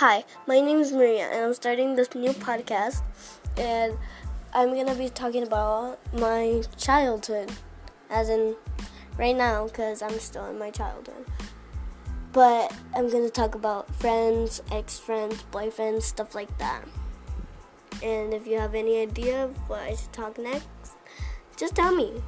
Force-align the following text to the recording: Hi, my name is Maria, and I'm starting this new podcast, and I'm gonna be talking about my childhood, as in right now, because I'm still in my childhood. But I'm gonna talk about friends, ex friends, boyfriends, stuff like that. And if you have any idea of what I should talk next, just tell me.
Hi, 0.00 0.24
my 0.46 0.62
name 0.62 0.78
is 0.78 0.92
Maria, 0.92 1.28
and 1.30 1.44
I'm 1.44 1.52
starting 1.52 1.94
this 1.94 2.14
new 2.14 2.30
podcast, 2.30 3.02
and 3.58 3.98
I'm 4.54 4.72
gonna 4.72 4.94
be 4.94 5.10
talking 5.10 5.42
about 5.42 5.98
my 6.14 6.62
childhood, 6.78 7.52
as 8.08 8.30
in 8.30 8.56
right 9.18 9.36
now, 9.36 9.66
because 9.66 10.00
I'm 10.00 10.18
still 10.18 10.46
in 10.46 10.58
my 10.58 10.70
childhood. 10.70 11.26
But 12.32 12.74
I'm 12.96 13.10
gonna 13.10 13.28
talk 13.28 13.54
about 13.54 13.94
friends, 13.96 14.62
ex 14.72 14.98
friends, 14.98 15.44
boyfriends, 15.52 16.04
stuff 16.04 16.34
like 16.34 16.56
that. 16.56 16.82
And 18.02 18.32
if 18.32 18.46
you 18.46 18.58
have 18.58 18.74
any 18.74 19.02
idea 19.02 19.44
of 19.44 19.54
what 19.68 19.80
I 19.80 19.96
should 19.96 20.14
talk 20.14 20.38
next, 20.38 20.96
just 21.58 21.74
tell 21.74 21.94
me. 21.94 22.22